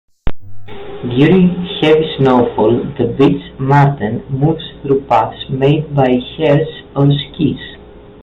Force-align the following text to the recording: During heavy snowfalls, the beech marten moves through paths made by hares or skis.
During 1.05 1.63
heavy 1.79 2.15
snowfalls, 2.17 2.87
the 2.97 3.15
beech 3.19 3.53
marten 3.59 4.23
moves 4.31 4.63
through 4.81 5.01
paths 5.05 5.37
made 5.51 5.95
by 5.95 6.13
hares 6.39 6.67
or 6.95 7.07
skis. 7.11 7.59